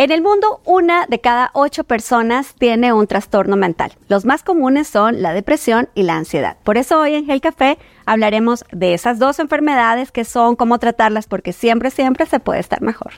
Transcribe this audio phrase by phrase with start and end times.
[0.00, 3.92] En el mundo, una de cada ocho personas tiene un trastorno mental.
[4.08, 6.56] Los más comunes son la depresión y la ansiedad.
[6.64, 11.26] Por eso hoy en El Café hablaremos de esas dos enfermedades que son, cómo tratarlas,
[11.26, 13.12] porque siempre, siempre se puede estar mejor.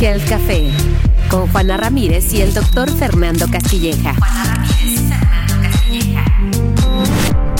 [0.00, 0.72] Health Café
[1.30, 4.16] con Juana Ramírez y el doctor Fernando Castilleja.
[4.16, 6.24] Juana Ramírez y Fernando Castilleja.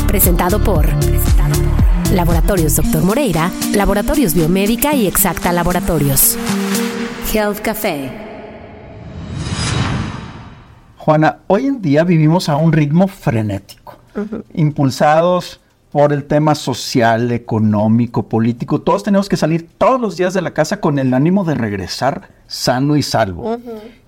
[0.08, 6.36] Presentado por, Presentado por Laboratorios Doctor Moreira, Laboratorios Biomédica y Exacta Laboratorios.
[7.34, 8.12] Health Café.
[10.98, 13.98] Juana, hoy en día vivimos a un ritmo frenético,
[14.54, 15.60] impulsados
[15.90, 18.82] por el tema social, económico, político.
[18.82, 22.28] Todos tenemos que salir todos los días de la casa con el ánimo de regresar
[22.46, 23.58] sano y salvo.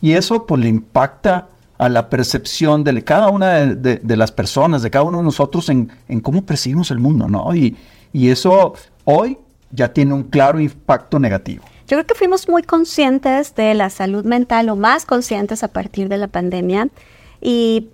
[0.00, 4.90] Y eso pues le impacta a la percepción de cada una de, las personas, de
[4.90, 5.90] cada uno de nosotros en,
[6.22, 7.52] cómo percibimos el mundo, ¿no?
[7.56, 7.76] Y,
[8.12, 8.74] y eso
[9.04, 9.36] hoy
[9.72, 11.64] ya tiene un claro impacto negativo.
[11.86, 16.08] Yo creo que fuimos muy conscientes de la salud mental o más conscientes a partir
[16.08, 16.88] de la pandemia
[17.40, 17.88] y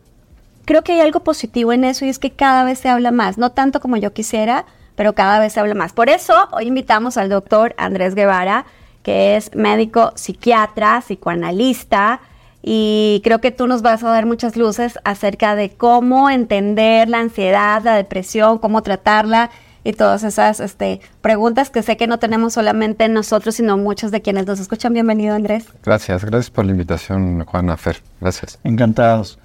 [0.65, 3.37] creo que hay algo positivo en eso y es que cada vez se habla más,
[3.37, 4.65] no tanto como yo quisiera,
[4.97, 5.93] pero cada vez se habla más.
[5.93, 8.65] Por eso hoy invitamos al doctor Andrés Guevara,
[9.03, 12.21] que es médico psiquiatra, psicoanalista,
[12.63, 17.19] y creo que tú nos vas a dar muchas luces acerca de cómo entender la
[17.19, 19.51] ansiedad, la depresión, cómo tratarla
[19.85, 24.23] y todas esas este, preguntas que sé que no tenemos solamente nosotros, sino muchos de
[24.23, 24.93] quienes nos escuchan.
[24.93, 25.67] Bienvenido, Andrés.
[25.83, 28.03] Gracias, gracias por la invitación, Juana Fer.
[28.21, 28.59] Gracias.
[28.65, 29.39] Encantados.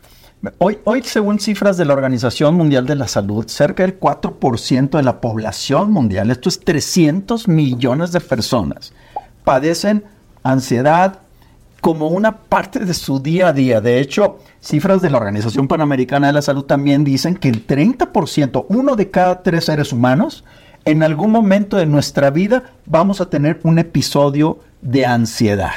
[0.60, 5.04] Hoy, hoy, según cifras de la Organización Mundial de la Salud, cerca del 4% de
[5.04, 8.94] la población mundial, esto es 300 millones de personas,
[9.44, 10.06] padecen
[10.44, 11.22] ansiedad,
[11.82, 13.82] como una parte de su día a día.
[13.82, 18.66] De hecho, cifras de la Organización Panamericana de la Salud también dicen que el 30%,
[18.70, 20.44] uno de cada tres seres humanos,
[20.86, 25.76] en algún momento de nuestra vida vamos a tener un episodio de ansiedad.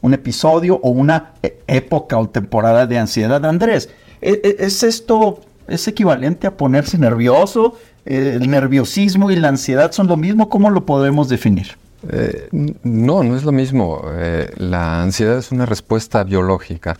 [0.00, 3.44] Un episodio o una e, época o temporada de ansiedad.
[3.44, 7.76] Andrés, ¿e, e, ¿es esto, es equivalente a ponerse nervioso?
[8.04, 10.48] ¿El nerviosismo y la ansiedad son lo mismo?
[10.48, 11.81] ¿Cómo lo podemos definir?
[12.08, 14.02] Eh, no, no es lo mismo.
[14.12, 16.96] Eh, la ansiedad es una respuesta biológica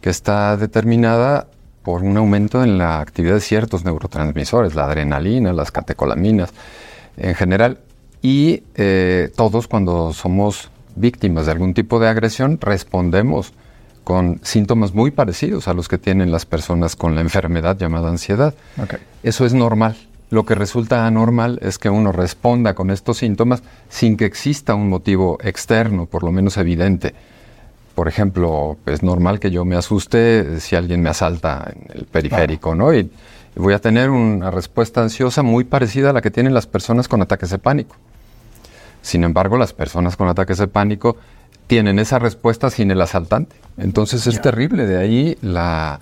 [0.00, 1.46] que está determinada
[1.82, 6.50] por un aumento en la actividad de ciertos neurotransmisores, la adrenalina, las catecolaminas
[7.16, 7.78] en general.
[8.22, 13.52] Y eh, todos cuando somos víctimas de algún tipo de agresión respondemos
[14.02, 18.54] con síntomas muy parecidos a los que tienen las personas con la enfermedad llamada ansiedad.
[19.22, 19.96] Eso es normal.
[20.30, 24.88] Lo que resulta anormal es que uno responda con estos síntomas sin que exista un
[24.88, 27.14] motivo externo, por lo menos evidente.
[27.94, 32.74] Por ejemplo, es normal que yo me asuste si alguien me asalta en el periférico,
[32.74, 32.92] ¿no?
[32.92, 33.10] Y
[33.54, 37.22] voy a tener una respuesta ansiosa muy parecida a la que tienen las personas con
[37.22, 37.96] ataques de pánico.
[39.00, 41.16] Sin embargo, las personas con ataques de pánico
[41.68, 43.56] tienen esa respuesta sin el asaltante.
[43.78, 46.00] Entonces es terrible, de ahí la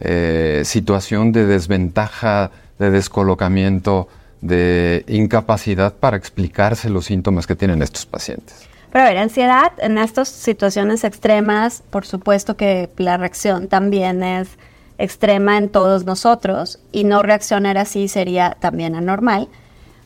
[0.00, 4.08] eh, situación de desventaja de descolocamiento,
[4.40, 8.68] de incapacidad para explicarse los síntomas que tienen estos pacientes.
[8.92, 14.48] Pero a ver, ansiedad en estas situaciones extremas, por supuesto que la reacción también es
[14.98, 19.48] extrema en todos nosotros y no reaccionar así sería también anormal.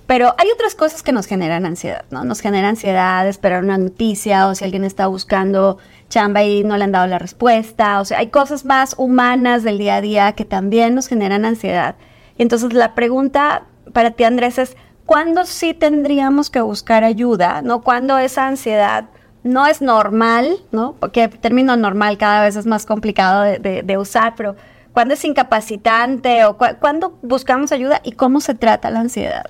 [0.06, 2.24] Pero hay otras cosas que nos generan ansiedad, ¿no?
[2.24, 6.82] Nos genera ansiedad esperar una noticia o si alguien está buscando chamba y no le
[6.82, 8.00] han dado la respuesta.
[8.00, 11.94] O sea, hay cosas más humanas del día a día que también nos generan ansiedad.
[12.40, 14.74] Entonces la pregunta para ti, Andrés, es
[15.04, 17.60] ¿cuándo sí tendríamos que buscar ayuda?
[17.60, 17.82] ¿No?
[17.82, 19.10] Cuando esa ansiedad
[19.44, 20.94] no es normal, ¿no?
[20.98, 24.56] Porque el término normal cada vez es más complicado de, usar, pero
[24.92, 29.44] ¿cuándo es incapacitante o cuándo buscamos ayuda y cómo se trata la ansiedad?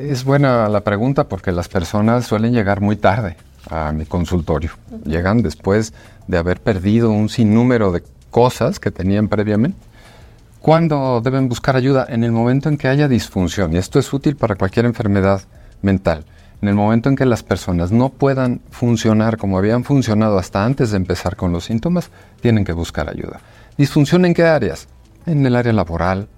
[0.00, 3.36] Es buena la pregunta porque las personas suelen llegar muy tarde
[3.70, 4.72] a mi consultorio.
[5.04, 5.94] Llegan después
[6.26, 9.78] de haber perdido un sinnúmero de cosas que tenían previamente
[10.60, 12.06] ¿Cuándo deben buscar ayuda?
[12.08, 15.42] En el momento en que haya disfunción, y esto es útil para cualquier enfermedad
[15.82, 16.24] mental.
[16.60, 20.90] En el momento en que las personas no puedan funcionar como habían funcionado hasta antes
[20.90, 22.10] de empezar con los síntomas,
[22.40, 23.40] tienen que buscar ayuda.
[23.76, 24.88] ¿Disfunción en qué áreas?
[25.26, 26.28] En el área laboral,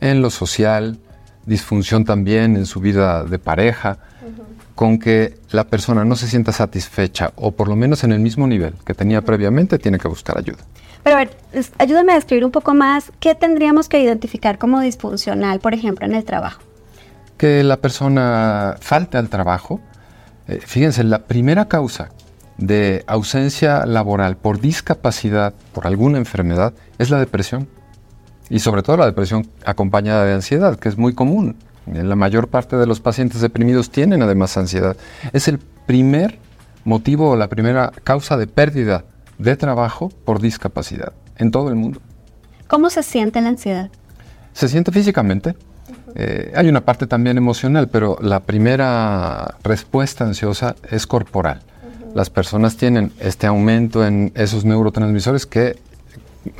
[0.00, 0.98] en lo social,
[1.46, 3.98] disfunción también en su vida de pareja.
[4.74, 8.46] con que la persona no se sienta satisfecha o por lo menos en el mismo
[8.46, 10.62] nivel que tenía previamente, tiene que buscar ayuda.
[11.02, 11.36] Pero a ver,
[11.78, 16.14] ayúdame a describir un poco más qué tendríamos que identificar como disfuncional, por ejemplo, en
[16.14, 16.60] el trabajo.
[17.36, 19.80] Que la persona falte al trabajo.
[20.48, 22.10] Eh, fíjense, la primera causa
[22.56, 27.68] de ausencia laboral por discapacidad, por alguna enfermedad, es la depresión.
[28.50, 31.56] Y sobre todo la depresión acompañada de ansiedad, que es muy común.
[31.86, 34.96] La mayor parte de los pacientes deprimidos tienen además ansiedad.
[35.32, 36.38] Es el primer
[36.84, 39.04] motivo o la primera causa de pérdida
[39.38, 42.00] de trabajo por discapacidad en todo el mundo.
[42.66, 43.90] ¿Cómo se siente la ansiedad?
[44.52, 45.54] Se siente físicamente.
[46.14, 51.62] Eh, hay una parte también emocional, pero la primera respuesta ansiosa es corporal
[52.14, 55.78] las personas tienen este aumento en esos neurotransmisores que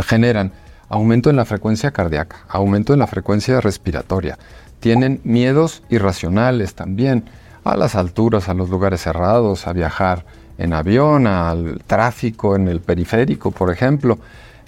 [0.01, 0.53] generan
[0.89, 4.39] aumento en la frecuencia cardíaca, aumento en la frecuencia respiratoria.
[4.81, 7.25] Tienen miedos irracionales también
[7.65, 10.25] a las alturas, a los lugares cerrados, a viajar
[10.59, 14.19] en avión, al tráfico en el periférico, por ejemplo.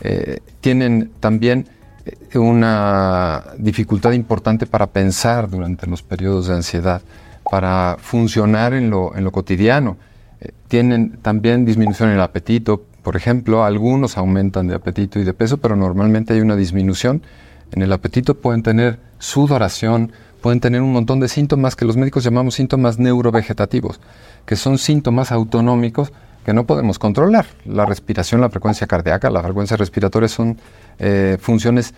[0.00, 1.66] Eh, tienen también
[2.06, 7.02] eh, una dificultad importante para pensar durante los periodos de ansiedad,
[7.50, 9.96] para funcionar en lo, en lo cotidiano
[10.68, 15.58] tienen también disminución en el apetito, por ejemplo, algunos aumentan de apetito y de peso,
[15.58, 17.22] pero normalmente hay una disminución
[17.72, 22.24] en el apetito, pueden tener sudoración, pueden tener un montón de síntomas que los médicos
[22.24, 24.00] llamamos síntomas neurovegetativos,
[24.46, 26.12] que son síntomas autonómicos
[26.44, 27.46] que no podemos controlar.
[27.64, 30.58] La respiración, la frecuencia cardíaca, la frecuencia respiratoria son
[30.98, 31.94] eh, funciones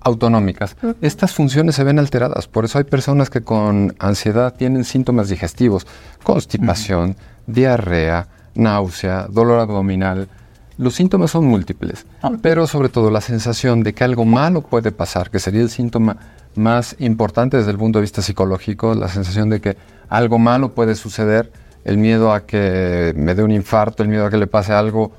[0.00, 0.76] autonómicas.
[1.00, 5.86] Estas funciones se ven alteradas, por eso hay personas que con ansiedad tienen síntomas digestivos,
[6.22, 7.16] constipación,
[7.46, 10.28] diarrea, náusea, dolor abdominal.
[10.78, 12.32] Los síntomas son múltiples, ah.
[12.42, 16.16] pero sobre todo la sensación de que algo malo puede pasar, que sería el síntoma
[16.54, 19.76] más importante desde el punto de vista psicológico, la sensación de que
[20.08, 21.50] algo malo puede suceder,
[21.84, 25.12] el miedo a que me dé un infarto, el miedo a que le pase algo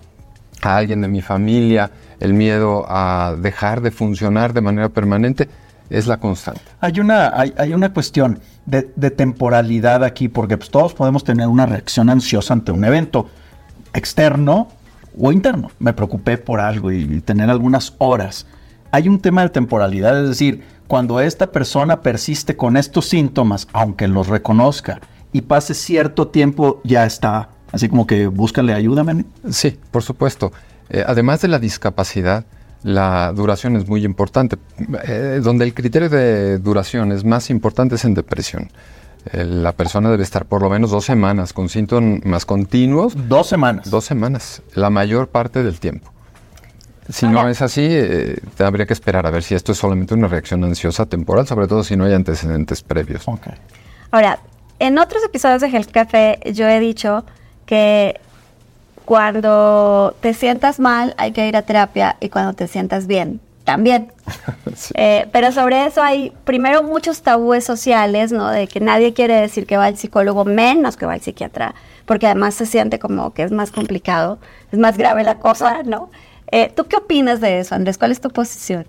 [0.61, 1.89] a alguien de mi familia,
[2.19, 5.47] el miedo a dejar de funcionar de manera permanente,
[5.89, 6.61] es la constante.
[6.81, 12.09] Hay una, hay, una cuestión de, temporalidad aquí, porque pues, todos podemos tener una reacción
[12.09, 13.29] ansiosa ante un evento
[13.93, 14.67] externo
[15.19, 15.71] o interno.
[15.79, 18.45] Me preocupé por algo y, tener algunas horas.
[18.91, 24.07] Hay un tema de temporalidad, es decir, cuando esta persona persiste con estos síntomas, aunque
[24.07, 25.01] los reconozca,
[25.33, 27.49] y pase cierto tiempo, ya está.
[27.71, 29.05] Así como que búscale ayuda,
[29.49, 30.53] Sí, por supuesto.
[30.89, 32.45] Eh, además de la discapacidad,
[32.83, 34.57] la duración es muy importante.
[35.05, 38.69] Eh, donde el criterio de duración es más importante es en depresión.
[39.33, 43.13] Eh, la persona debe estar por lo menos dos semanas con síntomas continuos.
[43.27, 43.89] Dos semanas.
[43.89, 46.11] Dos semanas, la mayor parte del tiempo.
[47.09, 50.27] Si no es así, eh, habría que esperar a ver si esto es solamente una
[50.27, 53.25] reacción ansiosa temporal, sobre todo si no hay antecedentes previos.
[54.11, 54.39] Ahora,
[54.79, 57.23] en otros episodios de Health Café yo he dicho
[57.65, 58.19] que
[59.05, 64.13] cuando te sientas mal hay que ir a terapia y cuando te sientas bien también.
[64.93, 68.49] Eh, pero sobre eso hay primero muchos tabúes sociales, ¿no?
[68.49, 71.73] De que nadie quiere decir que va al psicólogo menos que va al psiquiatra,
[72.05, 74.37] porque además se siente como que es más complicado,
[74.71, 76.11] es más grave la cosa, ¿no?
[76.51, 77.97] Eh, ¿Tú qué opinas de eso, Andrés?
[77.97, 78.85] ¿Cuál es tu posición?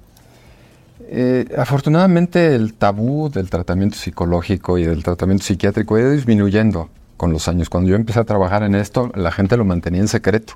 [1.08, 7.32] Eh, afortunadamente el tabú del tratamiento psicológico y del tratamiento psiquiátrico ha ido disminuyendo con
[7.32, 7.70] los años.
[7.70, 10.54] Cuando yo empecé a trabajar en esto, la gente lo mantenía en secreto.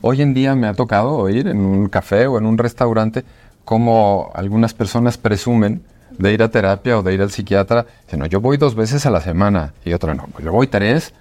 [0.00, 3.24] Hoy en día me ha tocado oír en un café o en un restaurante
[3.68, 5.82] cómo algunas personas presumen
[6.16, 7.84] de ir a terapia o de ir al psiquiatra.
[8.06, 11.12] Dicen, no, yo voy dos veces a la semana y otra no, yo voy tres.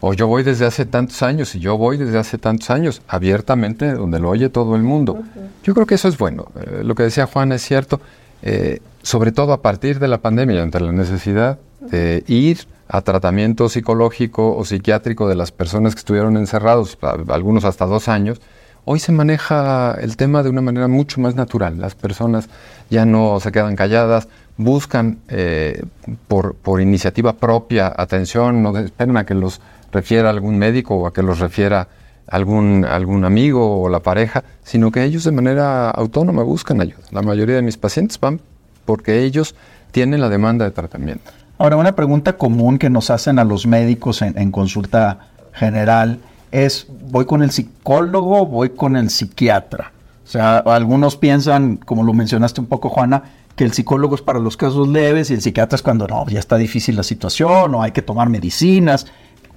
[0.00, 3.92] O yo voy desde hace tantos años y yo voy desde hace tantos años, abiertamente,
[3.92, 5.22] donde lo oye todo el mundo.
[5.64, 6.46] Yo creo que eso es bueno.
[6.58, 8.00] Eh, lo que decía Juan es cierto,
[8.40, 13.68] eh, sobre todo a partir de la pandemia, ante la necesidad de ir a tratamiento
[13.68, 16.96] psicológico o psiquiátrico de las personas que estuvieron encerrados,
[17.28, 18.40] algunos hasta dos años,
[18.84, 21.78] hoy se maneja el tema de una manera mucho más natural.
[21.78, 22.48] Las personas
[22.90, 25.82] ya no se quedan calladas, buscan eh,
[26.28, 29.60] por, por, iniciativa propia atención, no esperan a que los
[29.92, 31.88] refiera algún médico o a que los refiera
[32.26, 37.02] algún, algún amigo o la pareja, sino que ellos de manera autónoma buscan ayuda.
[37.10, 38.40] La mayoría de mis pacientes van
[38.84, 39.54] porque ellos
[39.90, 41.30] tienen la demanda de tratamiento.
[41.58, 45.18] Ahora, una pregunta común que nos hacen a los médicos en, consulta
[45.52, 46.18] general
[46.52, 49.92] es, ¿voy con el psicólogo voy con el psiquiatra?
[50.24, 53.24] O sea, algunos piensan, como lo mencionaste un poco, Juana,
[53.56, 56.38] que el psicólogo es para los casos leves y el psiquiatra es cuando no, ya
[56.38, 59.06] está difícil la situación o hay que tomar medicinas.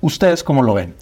[0.02, 0.94] ¿Ustedes cómo lo ven?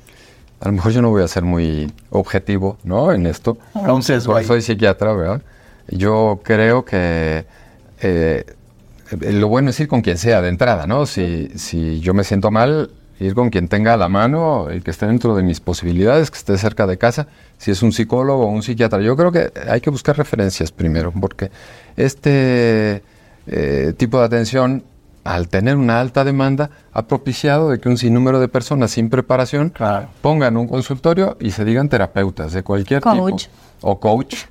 [0.60, 3.12] A lo mejor yo no voy a ser muy objetivo, ¿no?
[3.12, 3.58] En esto.
[3.76, 5.42] Entonces, soy psiquiatra, ¿verdad?
[5.90, 7.46] Yo creo que
[8.02, 8.46] eh,
[9.20, 11.06] lo bueno es ir con quien sea de entrada, ¿no?
[11.06, 12.92] Si, si yo me siento mal,
[13.24, 16.38] ir con quien tenga a la mano y que esté dentro de mis posibilidades, que
[16.38, 17.28] esté cerca de casa,
[17.58, 19.02] si es un psicólogo o un psiquiatra.
[19.02, 21.52] Yo creo que hay que buscar referencias primero, porque
[21.96, 23.04] este
[23.48, 24.84] eh, tipo de atención,
[25.24, 29.74] al tener una alta demanda, ha propiciado de que un sinnúmero de personas sin preparación
[30.22, 33.14] pongan un consultorio y se digan terapeutas de cualquier tipo.
[33.82, 34.46] O coach,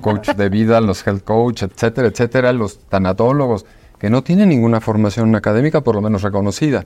[0.00, 3.66] coach de vida, los health coach, etcétera, etcétera, los tanatólogos,
[3.98, 6.84] que no tienen ninguna formación académica, por lo menos reconocida.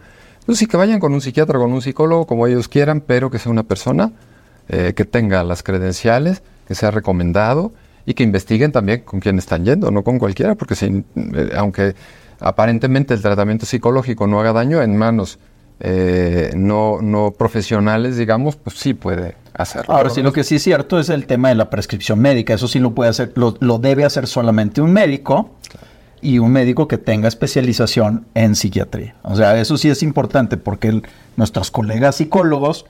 [0.48, 3.38] Entonces, sí que vayan con un psiquiatra, con un psicólogo, como ellos quieran, pero que
[3.38, 4.12] sea una persona
[4.70, 7.70] eh, que tenga las credenciales, que sea recomendado
[8.06, 11.94] y que investiguen también con quién están yendo, no con cualquiera, porque si, eh, aunque
[12.40, 15.38] aparentemente el tratamiento psicológico no haga daño en manos
[15.80, 19.92] eh, no, no profesionales, digamos, pues sí puede hacerlo.
[19.92, 22.54] Ahora sí, lo que sí es cierto es el tema de la prescripción médica.
[22.54, 25.50] Eso sí lo puede hacer, lo, debe hacer solamente un médico
[26.20, 29.14] y un médico que tenga especialización en psiquiatría.
[29.22, 31.02] O sea, eso sí es importante porque
[31.36, 32.86] nuestros colegas psicólogos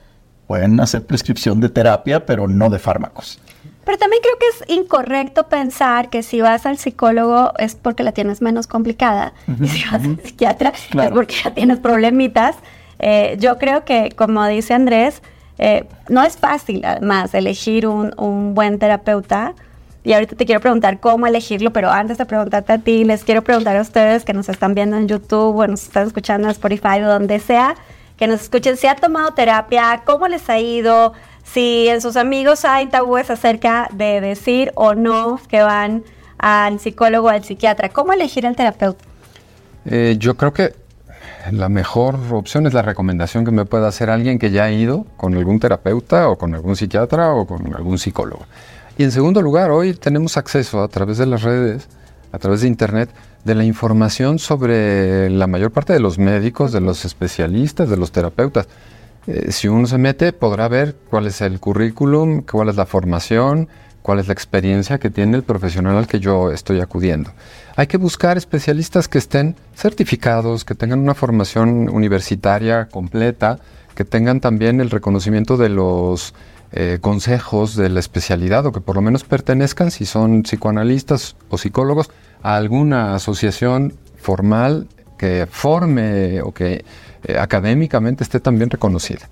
[0.47, 3.39] pueden hacer prescripción de terapia, pero no de fármacos.
[3.85, 8.13] Pero también creo que es incorrecto pensar que si vas al psicólogo es porque la
[8.13, 9.33] tienes menos complicada
[9.63, 12.57] y si vas al psiquiatra es porque ya tienes problemitas.
[12.99, 15.23] Eh, yo creo que, como dice Andrés,
[15.59, 19.55] eh, no es fácil además elegir un, un buen terapeuta.
[20.05, 23.43] Y ahorita te quiero preguntar cómo elegirlo, pero antes de preguntarte a ti, les quiero
[23.43, 27.01] preguntar a ustedes que nos están viendo en YouTube o nos están escuchando en Spotify
[27.03, 27.75] o donde sea,
[28.17, 31.13] que nos escuchen si ha tomado terapia, cómo les ha ido,
[31.45, 36.05] si en sus amigos hay tabúes acerca de decir o no que van
[36.39, 37.89] al psicólogo o al psiquiatra.
[37.89, 39.05] ¿Cómo elegir al terapeuta?
[39.85, 40.75] Eh, yo creo que
[41.51, 45.07] la mejor opción es la recomendación que me pueda hacer alguien que ya ha ido
[45.17, 48.45] con algún terapeuta o con algún psiquiatra o con algún psicólogo.
[48.99, 51.87] Y en segundo lugar, hoy tenemos acceso a través de las redes,
[52.33, 53.09] a través de Internet,
[53.45, 58.11] de la información sobre la mayor parte de los médicos, de los especialistas, de los
[58.11, 58.67] terapeutas.
[59.29, 63.69] Eh, si uno se mete, podrá ver cuál es el currículum, cuál es la formación,
[64.03, 67.31] cuál es la experiencia que tiene el profesional al que yo estoy acudiendo.
[67.77, 73.61] Hay que buscar especialistas que estén certificados, que tengan una formación universitaria completa,
[73.95, 76.35] que tengan también el reconocimiento de los
[76.73, 81.59] eh, consejos de la especialidad o que por lo menos pertenezcan, si son psicoanalistas o
[81.59, 82.11] psicólogos,
[82.43, 86.85] a alguna asociación formal que forme o que
[87.25, 89.29] eh, académicamente esté también reconocida.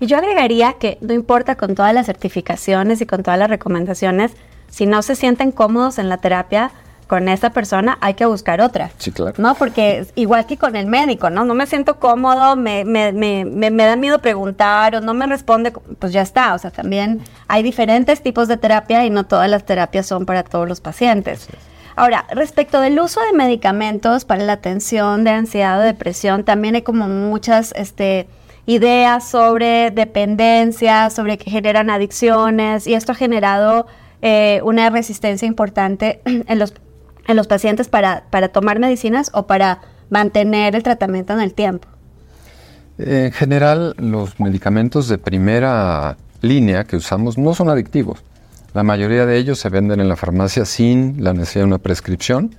[0.00, 4.32] Y yo agregaría que no importa con todas las certificaciones y con todas las recomendaciones,
[4.70, 6.72] si no se sienten cómodos en la terapia,
[7.10, 8.92] con esa persona hay que buscar otra.
[8.98, 9.34] Sí, claro.
[9.38, 9.56] ¿No?
[9.56, 11.44] Porque igual que con el médico, ¿no?
[11.44, 15.72] No me siento cómodo, me, me, me, me, da miedo preguntar o no me responde,
[15.72, 16.54] pues ya está.
[16.54, 20.44] O sea, también hay diferentes tipos de terapia y no todas las terapias son para
[20.44, 21.48] todos los pacientes.
[21.96, 26.82] Ahora, respecto del uso de medicamentos para la atención de ansiedad o depresión, también hay
[26.82, 28.28] como muchas este,
[28.66, 33.88] ideas sobre dependencia, sobre que generan adicciones y esto ha generado
[34.22, 36.72] eh, una resistencia importante en los
[37.26, 41.88] en los pacientes para, para tomar medicinas o para mantener el tratamiento en el tiempo?
[42.98, 48.22] En general, los medicamentos de primera línea que usamos no son adictivos.
[48.74, 52.54] La mayoría de ellos se venden en la farmacia sin la necesidad de una prescripción.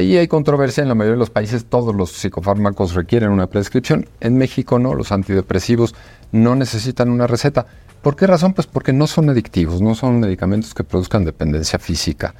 [0.00, 4.08] y hay controversia en la mayoría de los países, todos los psicofármacos requieren una prescripción.
[4.20, 5.94] En México no, los antidepresivos
[6.32, 7.66] no necesitan una receta.
[8.02, 8.54] ¿Por qué razón?
[8.54, 12.34] Pues porque no son adictivos, no son medicamentos que produzcan dependencia física.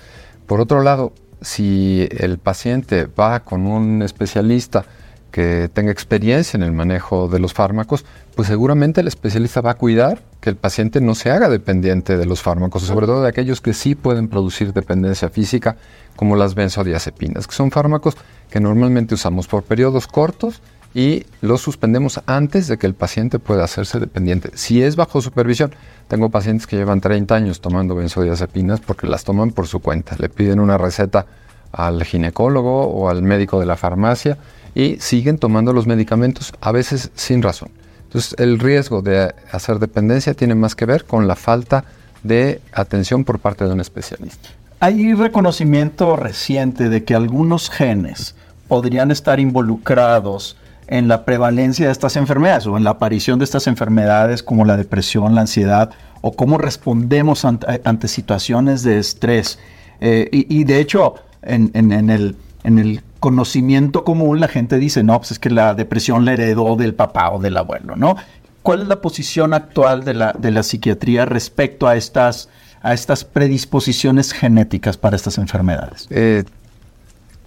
[0.47, 1.13] Por otro lado,
[1.45, 4.85] si el paciente va con un especialista
[5.31, 8.05] que tenga experiencia en el manejo de los fármacos,
[8.37, 12.25] pues seguramente el especialista va a cuidar que el paciente no se haga dependiente de
[12.25, 15.77] los fármacos, sobre todo de aquellos que sí pueden producir dependencia física,
[16.15, 18.17] como las benzodiazepinas, que son fármacos
[18.49, 20.63] que normalmente usamos por periodos cortos
[20.95, 24.51] y los suspendemos antes de que el paciente pueda hacerse dependiente.
[24.55, 25.75] Si es bajo supervisión,
[26.09, 30.17] tengo pacientes que llevan 30 años tomando benzodiazepinas porque las toman por su cuenta.
[30.19, 31.27] Le piden una receta
[31.73, 34.39] al ginecólogo o al médico de la farmacia
[34.75, 37.71] y siguen tomando los medicamentos a veces sin razón.
[38.05, 41.85] Entonces el riesgo de hacer dependencia tiene más que ver con la falta
[42.23, 44.51] de atención por parte de un especialista.
[44.81, 48.35] Hay reconocimiento reciente de que algunos genes
[48.69, 50.57] podrían estar involucrados
[50.87, 54.77] en la prevalencia de estas enfermedades o en la aparición de estas enfermedades como la
[54.77, 59.59] depresión, la ansiedad o cómo respondemos ante, situaciones de estrés.
[60.01, 65.33] Eh, y, de hecho, en, el, en el conocimiento común la gente dice, no, pues
[65.33, 68.17] es que la depresión la heredó del papá o del abuelo, ¿no?
[68.61, 72.51] ¿Cuál es la posición actual de la, psiquiatría respecto a estas,
[72.83, 76.07] a estas predisposiciones genéticas para estas enfermedades?
[76.11, 76.45] Eh,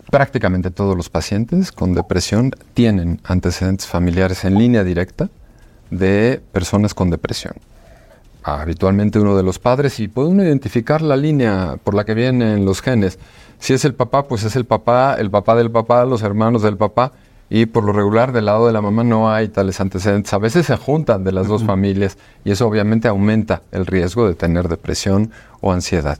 [0.09, 5.29] prácticamente todos los pacientes con depresión tienen antecedentes familiares en línea directa
[5.91, 7.53] de personas con depresión.
[8.43, 12.63] Habitualmente uno de los padres y puede uno identificar la línea por la que vienen
[12.63, 13.19] los genes.
[13.59, 16.77] Si es el papá, pues es el papá, el papá del papá, los hermanos del
[16.77, 17.11] papá
[17.49, 20.33] y por lo regular del lado de la mamá no hay tales antecedentes.
[20.33, 24.35] A veces se juntan de las dos familias y eso obviamente aumenta el riesgo de
[24.35, 26.17] tener depresión o ansiedad.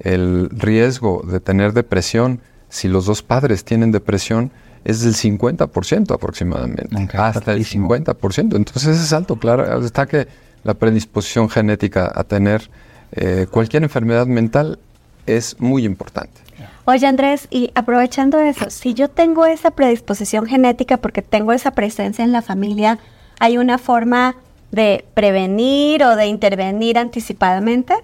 [0.00, 2.40] El riesgo de tener depresión
[2.70, 4.50] si los dos padres tienen depresión,
[4.84, 6.96] es del 50% aproximadamente.
[7.18, 8.56] hasta el 50%.
[8.56, 9.84] Entonces es alto, claro.
[9.84, 10.26] Está que
[10.64, 12.70] la predisposición genética a tener
[13.12, 14.78] eh, cualquier enfermedad mental
[15.26, 16.40] es muy importante.
[16.86, 22.24] Oye Andrés, y aprovechando eso, si yo tengo esa predisposición genética porque tengo esa presencia
[22.24, 22.98] en la familia,
[23.38, 24.36] ¿hay una forma
[24.72, 27.94] de prevenir o de intervenir anticipadamente?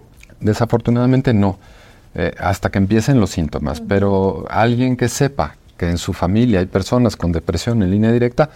[0.41, 1.59] Desafortunadamente no.
[2.19, 3.83] Eh, hasta que empiecen los síntomas.
[3.83, 8.49] Pero alguien que sepa que en su familia hay personas con depresión en línea directa,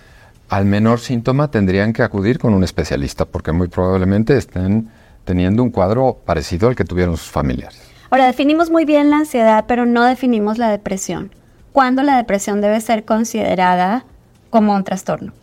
[0.48, 4.88] al menor síntoma tendrían que acudir con un especialista, porque muy probablemente estén
[5.26, 7.78] teniendo un cuadro parecido al que tuvieron sus familiares.
[8.08, 11.30] Ahora, definimos muy bien la ansiedad, pero no definimos la depresión.
[11.72, 14.06] ¿Cuándo la depresión debe ser considerada
[14.48, 15.34] como un trastorno?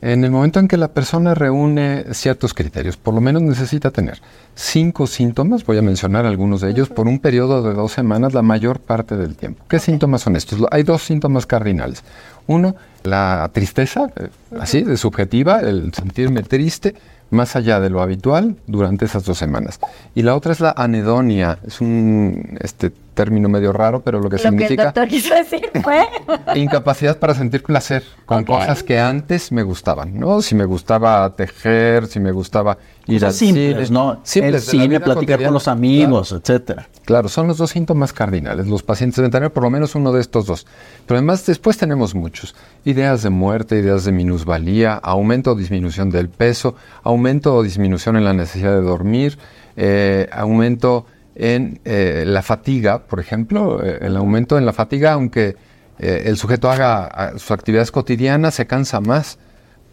[0.00, 4.20] En el momento en que la persona reúne ciertos criterios, por lo menos necesita tener
[4.54, 8.42] cinco síntomas, voy a mencionar algunos de ellos, por un periodo de dos semanas la
[8.42, 9.64] mayor parte del tiempo.
[9.68, 10.60] ¿Qué síntomas son estos?
[10.70, 12.04] Hay dos síntomas cardinales.
[12.46, 14.28] Uno, la tristeza, eh,
[14.60, 16.94] así, de subjetiva, el sentirme triste,
[17.30, 19.80] más allá de lo habitual durante esas dos semanas.
[20.14, 24.38] Y la otra es la anedonia, es un este, término medio raro, pero lo que
[24.38, 24.82] significa...
[24.82, 26.06] el doctor quiso decir fue...
[26.54, 30.40] incapacidad para sentir placer con cosas que antes me gustaban, ¿no?
[30.42, 32.78] Si me gustaba tejer, si me gustaba
[33.08, 34.20] ir al simples, ¿no?
[34.22, 36.88] Simples el cine, platicar con los amigos, etcétera.
[37.04, 38.66] Claro, son los dos síntomas cardinales.
[38.66, 40.66] Los pacientes deben tener por lo menos uno de estos dos.
[41.06, 42.54] Pero además después tenemos muchos.
[42.84, 48.24] Ideas de muerte, ideas de minusvalía, aumento o disminución del peso, aumento o disminución en
[48.24, 49.38] la necesidad de dormir,
[49.76, 55.56] eh, aumento en eh, la fatiga, por ejemplo, eh, el aumento en la fatiga, aunque
[56.00, 59.36] el sujeto haga sus actividades cotidianas, se cansa más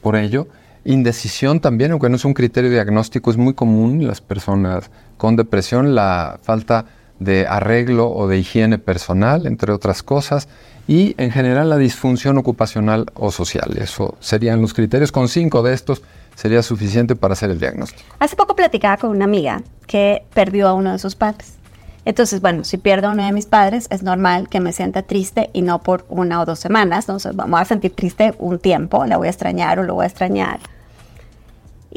[0.04, 0.48] por ello
[0.86, 5.36] Indecisión también, aunque no es un criterio diagnóstico, es muy común en las personas con
[5.36, 6.86] depresión, la falta
[7.20, 10.48] de arreglo o de higiene personal, entre otras cosas,
[10.88, 13.76] y en general la disfunción ocupacional o social.
[13.80, 15.12] Eso serían los criterios.
[15.12, 16.04] Con cinco de estos
[16.36, 18.04] sería suficiente para hacer el diagnóstico.
[18.20, 21.54] Hace poco platicaba con una amiga que perdió a uno de sus padres.
[22.06, 25.50] Entonces, bueno, si pierdo a uno de mis padres, es normal que me sienta triste
[25.54, 27.06] y no por una o dos semanas.
[27.06, 30.08] Entonces, vamos a sentir triste un tiempo, la voy a extrañar o lo voy a
[30.08, 30.60] extrañar.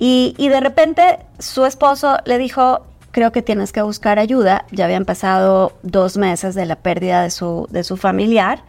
[0.00, 4.64] Y, de repente su esposo le dijo, creo que tienes que buscar ayuda.
[4.70, 8.62] Ya habían pasado dos meses de la pérdida de su, de su familiar.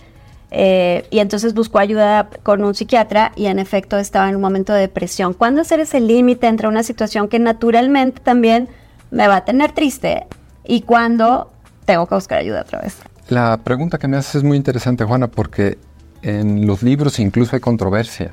[0.49, 4.73] Eh, y entonces buscó ayuda con un psiquiatra y en efecto estaba en un momento
[4.73, 5.35] de depresión.
[5.35, 8.67] ¿Cuándo hacer ese límite entre una situación que naturalmente también
[9.11, 10.25] me va a tener triste
[10.65, 11.51] y cuándo
[11.85, 12.97] tengo que buscar ayuda otra vez?
[13.27, 15.77] La pregunta que me haces es muy interesante, Juana, porque
[16.21, 18.31] en los libros incluso hay controversia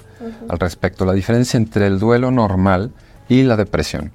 [0.48, 2.90] al respecto, la diferencia entre el duelo normal
[3.28, 4.12] y la depresión.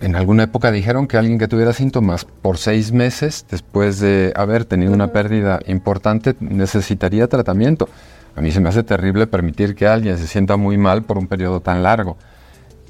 [0.00, 4.64] En alguna época dijeron que alguien que tuviera síntomas por seis meses después de haber
[4.64, 7.88] tenido una pérdida importante necesitaría tratamiento.
[8.34, 11.26] A mí se me hace terrible permitir que alguien se sienta muy mal por un
[11.26, 12.16] periodo tan largo.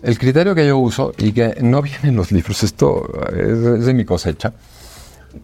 [0.03, 3.95] El criterio que yo uso, y que no viene en los libros, esto es, de
[3.95, 4.53] mi cosecha,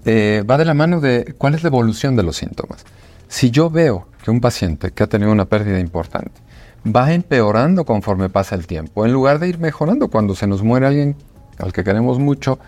[0.05, 2.85] eh, va de la mano de cuál es la evolución de los síntomas.
[3.28, 6.40] Si yo veo que un paciente que ha tenido una pérdida importante
[6.86, 10.86] va empeorando conforme pasa el tiempo, en lugar de ir mejorando cuando se nos muere
[10.86, 11.16] alguien
[11.58, 12.58] al que queremos mucho,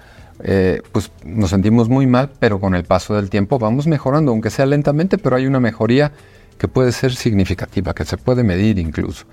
[0.43, 4.51] eh, pues nos sentimos muy mal, pero con el paso del tiempo vamos mejorando, aunque
[4.51, 6.13] sea lentamente, pero hay una mejoría
[6.59, 9.27] que puede ser significativa, que se puede medir incluso.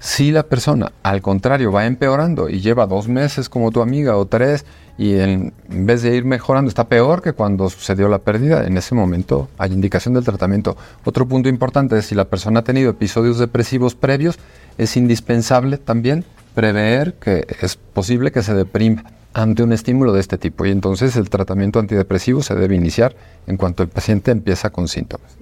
[0.00, 4.26] Si la persona, al contrario, va empeorando y lleva dos meses como tu amiga o
[4.26, 4.64] tres,
[4.96, 8.94] y en, vez de ir mejorando está peor que cuando sucedió la pérdida, en ese
[8.94, 10.76] momento hay indicación del tratamiento.
[11.04, 14.38] Otro punto importante es si la persona ha tenido episodios depresivos previos,
[14.76, 20.38] es indispensable también prever que es posible que se deprima ante un estímulo de este
[20.38, 23.14] tipo y entonces el tratamiento antidepresivo se debe iniciar
[23.46, 25.36] en cuanto el paciente empieza con síntomas.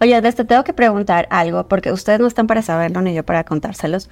[0.00, 3.24] Oye, desde te tengo que preguntar algo porque ustedes no están para saberlo ni yo
[3.24, 4.10] para contárselos,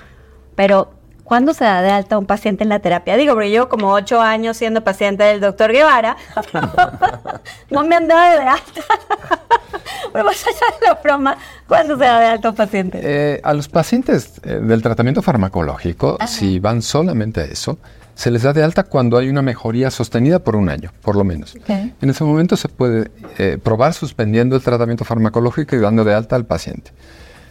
[0.55, 0.93] pero
[1.25, 3.17] ¿Cuándo se da de alta un paciente en la terapia?
[3.17, 6.17] Digo, porque yo como ocho años siendo paciente del doctor Guevara,
[7.71, 8.83] no me han dado de alta.
[10.13, 13.01] Pero más allá de la broma, ¿cuándo se da de alta un paciente?
[13.03, 17.79] Eh, a los pacientes eh, del tratamiento farmacológico, si van solamente a eso,
[18.23, 21.25] se les da de alta cuando hay una mejoría sostenida por un año, por lo
[21.25, 21.57] menos.
[21.67, 26.37] En ese momento se puede eh, probar suspendiendo el tratamiento farmacológico y dando de alta
[26.37, 26.93] al paciente.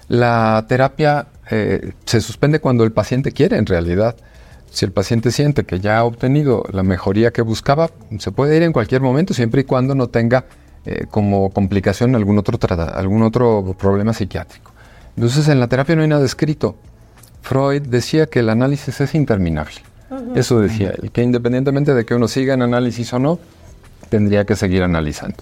[0.07, 4.15] La terapia eh, se suspende cuando el paciente quiere, en realidad.
[4.69, 8.63] Si el paciente siente que ya ha obtenido la mejoría que buscaba, se puede ir
[8.63, 10.45] en cualquier momento, siempre y cuando no tenga
[10.85, 12.57] eh, como complicación algún otro,
[12.93, 14.71] algún otro problema psiquiátrico.
[15.17, 16.77] Entonces, en la terapia no hay nada escrito.
[17.41, 19.90] Freud decía que el análisis es interminable.
[20.35, 23.39] Eso decía él, que independientemente de que uno siga en análisis o no,
[24.09, 25.37] tendría que seguir analizando.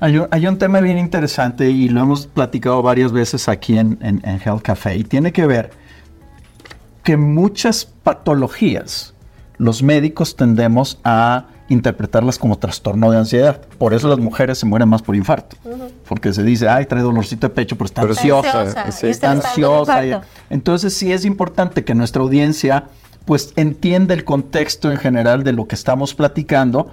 [0.00, 4.62] Hay un, tema bien interesante y lo hemos platicado varias veces aquí en, en, Health
[4.62, 5.70] Café y tiene que ver
[7.02, 9.14] que muchas patologías
[9.56, 13.60] los médicos tendemos a interpretarlas como trastorno de ansiedad.
[13.76, 15.56] Por eso las mujeres se mueren más por infarto.
[16.08, 18.88] Porque se dice, ay, trae dolorcito de pecho, pero está ansiosa.
[19.02, 20.22] Está ansiosa.
[20.48, 22.84] Entonces sí es importante que nuestra audiencia
[23.28, 26.90] pues entienda el contexto en general de lo que estamos platicando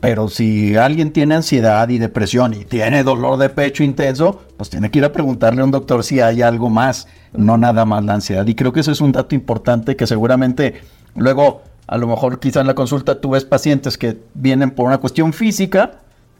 [0.00, 4.90] pero si alguien tiene ansiedad y depresión y tiene dolor de pecho intenso, pues tiene
[4.90, 8.14] que ir a preguntarle a un doctor si hay algo más, no nada más la
[8.14, 8.46] ansiedad.
[8.46, 10.82] Y creo que eso es un dato importante que seguramente
[11.16, 14.98] luego, a lo mejor quizá en la consulta tú ves pacientes que vienen por una
[14.98, 15.92] cuestión física,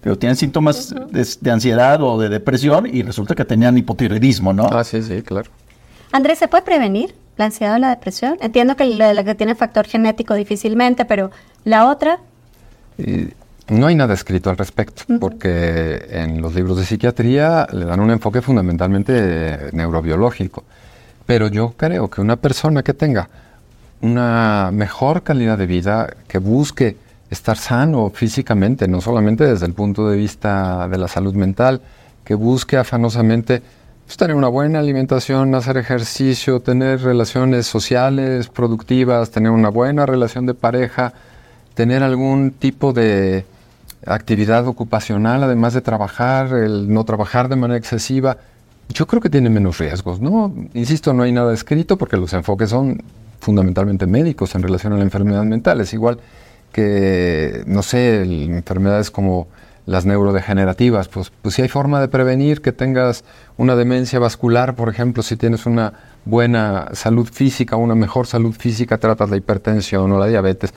[0.03, 4.67] pero tienen síntomas de, ansiedad o de depresión y resulta que tenían hipotiroidismo, ¿no?
[4.67, 5.51] Ah, sí, sí, claro.
[6.11, 8.37] Andrés, ¿se puede prevenir la ansiedad o la depresión?
[8.41, 11.31] Entiendo que la que tiene factor genético difícilmente, pero
[11.65, 12.19] la otra,
[13.69, 18.11] no hay nada escrito al respecto, porque en los libros de psiquiatría le dan un
[18.11, 20.65] enfoque fundamentalmente neurobiológico.
[21.27, 23.29] Pero yo creo que una persona que tenga
[24.01, 26.97] una mejor calidad de vida, que busque
[27.31, 31.81] estar sano físicamente, no solamente desde el punto de vista de la salud mental,
[32.25, 33.63] que busque afanosamente
[34.17, 40.55] tener una buena alimentación, hacer ejercicio, tener relaciones sociales productivas, tener una buena relación de
[40.55, 41.13] pareja,
[41.75, 43.45] tener algún tipo de
[44.07, 48.39] actividad ocupacional, además de trabajar, el no trabajar de manera excesiva,
[48.89, 50.53] yo creo que tiene menos riesgos, ¿no?
[50.75, 53.03] Insisto, no hay nada escrito porque los enfoques son
[53.41, 55.81] fundamentalmente médicos en relación a la enfermedad mental.
[55.81, 56.19] Es igual
[56.73, 59.49] que, no sé, enfermedades como
[59.93, 63.25] las neurodegenerativas, pues, pues si hay forma de prevenir que tengas
[63.57, 65.93] una demencia vascular, por ejemplo, si tienes una
[66.25, 70.75] buena salud física, una mejor salud física, tratas la hipertensión o la diabetes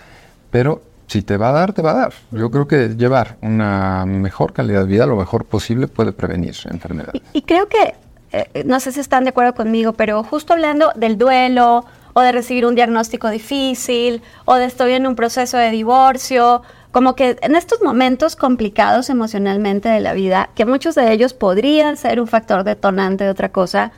[0.55, 2.13] pero si te va a dar, te va a dar.
[2.31, 7.21] Yo creo que llevar una mejor calidad de vida lo mejor posible puede prevenir enfermedades.
[7.33, 7.93] Y, creo que,
[8.31, 12.31] eh, no sé si están de acuerdo conmigo, pero justo hablando del duelo o de
[12.31, 16.61] recibir un diagnóstico difícil o de estoy en un proceso de divorcio,
[16.95, 21.97] como que en estos momentos complicados emocionalmente de la vida, que muchos de ellos podrían
[21.97, 23.91] ser un factor detonante de otra cosa,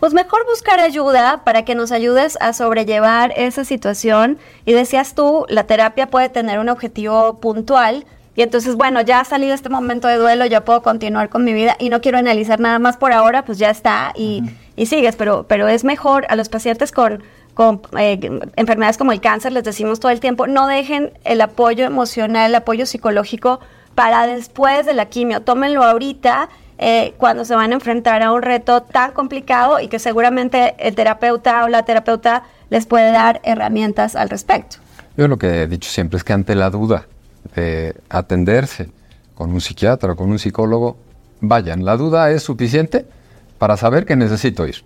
[0.00, 4.36] pues mejor buscar ayuda para que nos ayudes a sobrellevar esa situación.
[4.64, 8.04] Y decías tú, la terapia puede tener un objetivo puntual.
[8.34, 11.52] Y entonces, bueno, ya ha salido este momento de duelo, ya puedo continuar con mi
[11.52, 14.42] vida y no quiero analizar nada más por ahora, pues ya está y,
[14.86, 15.14] sigues.
[15.14, 17.22] Pero, pero es mejor a los pacientes con,
[17.54, 18.18] con eh,
[18.56, 22.54] enfermedades como el cáncer, les decimos todo el tiempo, no dejen el apoyo emocional, el
[22.54, 23.60] apoyo psicológico
[23.94, 25.42] para después de la quimio.
[25.42, 29.98] Tómenlo ahorita eh, cuando se van a enfrentar a un reto tan complicado y que
[29.98, 34.76] seguramente el terapeuta o la terapeuta les puede dar herramientas al respecto.
[35.16, 37.06] Yo lo que he dicho siempre es que ante la duda
[37.54, 38.88] de atenderse
[39.34, 40.96] con un psiquiatra o con un psicólogo,
[41.40, 41.84] vayan.
[41.84, 43.06] La duda es suficiente
[43.58, 44.76] para saber que necesito ir.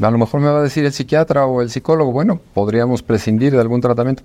[0.00, 3.52] A lo mejor me va a decir el psiquiatra o el psicólogo, bueno, podríamos prescindir
[3.52, 4.22] de algún tratamiento,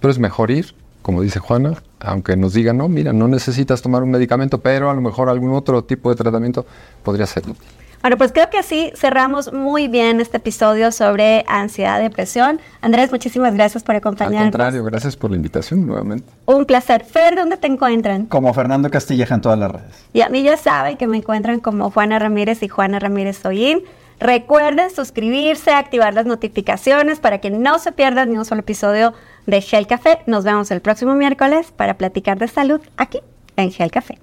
[0.00, 0.74] pero es mejor ir
[1.08, 4.94] como dice Juana, aunque nos digan, no, mira, no necesitas tomar un medicamento, pero a
[4.94, 6.66] lo mejor algún otro tipo de tratamiento
[7.02, 7.66] podría ser útil.
[8.02, 12.60] Bueno, pues creo que así cerramos muy bien este episodio sobre ansiedad, depresión.
[12.80, 14.40] Andrés, muchísimas gracias por acompañarnos.
[14.40, 16.30] Al contrario, gracias por la invitación nuevamente.
[16.44, 17.04] Un placer.
[17.04, 18.26] Fer, ¿dónde te encuentran?
[18.26, 20.04] Como Fernando Castilleja en todas las redes.
[20.12, 23.80] Y a mí ya saben que me encuentran como Juana Ramírez y Juana Ramírez Soyín.
[24.20, 29.14] Recuerden suscribirse, activar las notificaciones para que no se pierdan ni un solo episodio
[29.46, 30.20] de Gel Café.
[30.26, 33.20] Nos vemos el próximo miércoles para platicar de salud aquí
[33.56, 34.18] en Gel Café.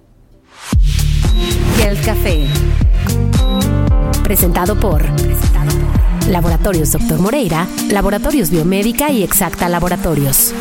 [1.77, 2.45] Gel Café.
[4.23, 5.03] Presentado por,
[6.29, 7.19] Laboratorios Dr.
[7.19, 10.53] Moreira, Laboratorios Biomédica y Exacta Laboratorios.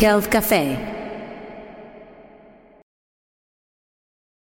[0.00, 0.95] Health Café.